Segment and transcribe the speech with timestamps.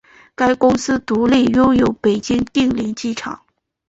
[0.33, 3.39] 该公司独立拥有北京定陵机场。